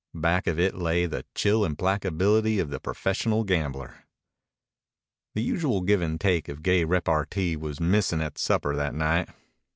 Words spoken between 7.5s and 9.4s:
was missing at supper that night.